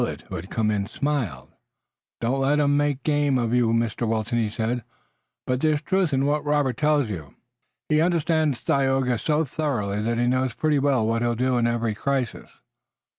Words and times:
Willet, 0.01 0.21
who 0.29 0.35
had 0.35 0.49
come 0.49 0.71
in, 0.71 0.87
smiled. 0.87 1.53
"Don't 2.21 2.39
let 2.39 2.59
'em 2.59 2.75
make 2.75 3.03
game 3.03 3.37
of 3.37 3.53
you, 3.53 3.67
Mr. 3.67 4.07
Wilton," 4.07 4.39
he 4.39 4.49
said, 4.49 4.83
"but 5.45 5.61
there's 5.61 5.83
truth 5.83 6.11
in 6.11 6.25
what 6.25 6.43
Robert 6.43 6.75
tells 6.75 7.07
you. 7.07 7.35
He 7.87 8.01
understands 8.01 8.63
Tayoga 8.63 9.19
so 9.19 9.45
thoroughly 9.45 10.01
that 10.01 10.17
he 10.17 10.25
knows 10.25 10.55
pretty 10.55 10.79
well 10.79 11.05
what 11.05 11.21
he'll 11.21 11.35
do 11.35 11.55
in 11.59 11.67
every 11.67 11.93
crisis." 11.93 12.49